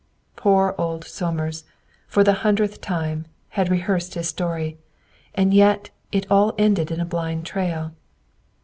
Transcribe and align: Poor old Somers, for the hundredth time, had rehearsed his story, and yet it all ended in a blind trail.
Poor 0.35 0.73
old 0.79 1.03
Somers, 1.05 1.63
for 2.07 2.23
the 2.23 2.33
hundredth 2.41 2.81
time, 2.81 3.27
had 3.49 3.69
rehearsed 3.69 4.15
his 4.15 4.27
story, 4.27 4.79
and 5.35 5.53
yet 5.53 5.91
it 6.11 6.25
all 6.27 6.55
ended 6.57 6.89
in 6.89 6.99
a 6.99 7.05
blind 7.05 7.45
trail. 7.45 7.91